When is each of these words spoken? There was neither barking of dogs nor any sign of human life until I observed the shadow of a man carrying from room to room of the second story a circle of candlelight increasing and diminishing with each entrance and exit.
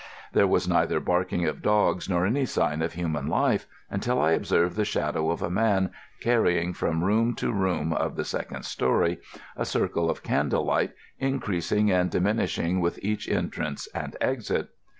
There 0.33 0.47
was 0.47 0.67
neither 0.67 0.99
barking 0.99 1.45
of 1.45 1.61
dogs 1.61 2.09
nor 2.09 2.25
any 2.25 2.47
sign 2.47 2.81
of 2.81 2.93
human 2.93 3.27
life 3.27 3.67
until 3.87 4.19
I 4.19 4.31
observed 4.31 4.75
the 4.75 4.83
shadow 4.83 5.29
of 5.29 5.43
a 5.43 5.49
man 5.51 5.91
carrying 6.21 6.73
from 6.73 7.03
room 7.03 7.35
to 7.35 7.51
room 7.51 7.93
of 7.93 8.15
the 8.15 8.25
second 8.25 8.65
story 8.65 9.19
a 9.55 9.63
circle 9.63 10.09
of 10.09 10.23
candlelight 10.23 10.93
increasing 11.19 11.91
and 11.91 12.09
diminishing 12.09 12.79
with 12.79 12.97
each 13.03 13.29
entrance 13.29 13.87
and 13.93 14.17
exit. 14.19 14.69